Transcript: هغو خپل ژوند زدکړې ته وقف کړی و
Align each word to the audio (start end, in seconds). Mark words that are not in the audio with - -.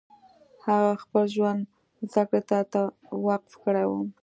هغو 0.65 0.91
خپل 1.03 1.23
ژوند 1.35 1.61
زدکړې 2.11 2.41
ته 2.73 2.81
وقف 3.27 3.53
کړی 3.63 3.85
و 3.87 3.91